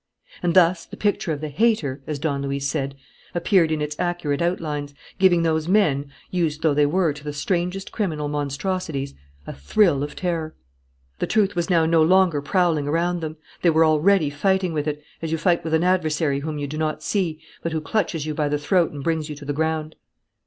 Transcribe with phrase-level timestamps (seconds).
[0.41, 2.95] And thus the picture of the "hater," as Don Luis said,
[3.35, 7.91] appeared in its accurate outlines, giving those men, used though they were to the strangest
[7.91, 9.13] criminal monstrosities,
[9.45, 10.55] a thrill of terror.
[11.19, 13.37] The truth was now no longer prowling around them.
[13.61, 16.79] They were already fighting with it, as you fight with an adversary whom you do
[16.79, 19.95] not see but who clutches you by the throat and brings you to the ground.